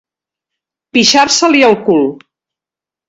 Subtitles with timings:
[0.97, 2.05] Pixar-se-li al cul.